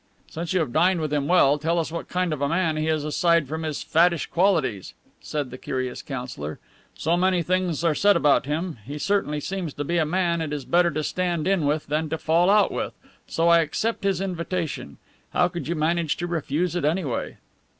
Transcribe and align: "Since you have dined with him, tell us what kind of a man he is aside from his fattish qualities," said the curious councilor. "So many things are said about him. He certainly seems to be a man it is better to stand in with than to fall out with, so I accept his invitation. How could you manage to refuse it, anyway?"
"Since 0.31 0.51
you 0.53 0.61
have 0.61 0.73
dined 0.73 0.99
with 0.99 1.13
him, 1.13 1.27
tell 1.27 1.77
us 1.77 1.91
what 1.91 2.09
kind 2.09 2.33
of 2.33 2.41
a 2.41 2.49
man 2.49 2.75
he 2.75 2.87
is 2.87 3.03
aside 3.05 3.47
from 3.47 3.61
his 3.61 3.83
fattish 3.83 4.25
qualities," 4.25 4.95
said 5.19 5.51
the 5.51 5.59
curious 5.59 6.01
councilor. 6.01 6.57
"So 6.95 7.15
many 7.15 7.43
things 7.43 7.83
are 7.83 7.93
said 7.93 8.15
about 8.15 8.47
him. 8.47 8.79
He 8.87 8.97
certainly 8.97 9.39
seems 9.39 9.75
to 9.75 9.83
be 9.83 9.99
a 9.99 10.03
man 10.07 10.41
it 10.41 10.51
is 10.53 10.65
better 10.65 10.89
to 10.89 11.03
stand 11.03 11.47
in 11.47 11.67
with 11.67 11.85
than 11.85 12.09
to 12.09 12.17
fall 12.17 12.49
out 12.49 12.71
with, 12.71 12.93
so 13.27 13.49
I 13.49 13.59
accept 13.59 14.03
his 14.03 14.21
invitation. 14.21 14.97
How 15.33 15.47
could 15.49 15.67
you 15.67 15.75
manage 15.75 16.17
to 16.17 16.25
refuse 16.25 16.75
it, 16.75 16.83
anyway?" 16.83 17.37